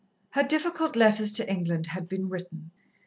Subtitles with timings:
[0.31, 2.71] Her difficult letters to England had been written.